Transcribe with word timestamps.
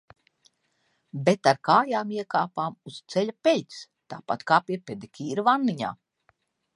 Bet 1.27 1.49
ar 1.51 1.59
kājām 1.67 2.13
iekāpām 2.15 2.77
uz 2.91 2.97
ceļa 3.15 3.35
peļķes. 3.49 3.83
Tāpat 4.15 4.45
kā 4.53 4.59
pie 4.71 4.79
pedikīra 4.89 5.45
vanniņā. 5.51 5.93